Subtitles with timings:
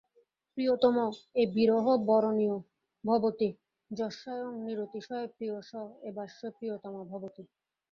[0.57, 0.95] প্রিয়তম
[1.41, 1.51] এব
[1.57, 2.57] হি বরণীয়ো
[3.03, 3.49] ভবতি,
[3.91, 5.71] যস্যায়ং নিরতিশয়প্রিয় স
[6.09, 7.43] এবাস্য প্রিয়তমো ভবতি।